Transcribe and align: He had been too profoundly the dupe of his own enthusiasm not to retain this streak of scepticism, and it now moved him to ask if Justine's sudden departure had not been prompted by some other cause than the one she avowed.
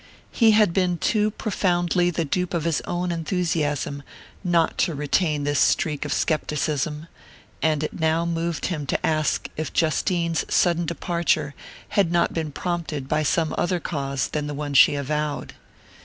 He 0.31 0.49
had 0.53 0.73
been 0.73 0.97
too 0.97 1.29
profoundly 1.29 2.09
the 2.09 2.25
dupe 2.25 2.55
of 2.55 2.63
his 2.63 2.81
own 2.87 3.11
enthusiasm 3.11 4.01
not 4.43 4.79
to 4.79 4.95
retain 4.95 5.43
this 5.43 5.59
streak 5.59 6.05
of 6.05 6.11
scepticism, 6.11 7.05
and 7.61 7.83
it 7.83 7.99
now 7.99 8.25
moved 8.25 8.65
him 8.65 8.87
to 8.87 9.05
ask 9.05 9.47
if 9.57 9.71
Justine's 9.71 10.43
sudden 10.51 10.87
departure 10.87 11.53
had 11.89 12.11
not 12.11 12.33
been 12.33 12.51
prompted 12.51 13.07
by 13.07 13.21
some 13.21 13.53
other 13.59 13.79
cause 13.79 14.27
than 14.29 14.47
the 14.47 14.55
one 14.55 14.73
she 14.73 14.95
avowed. 14.95 15.53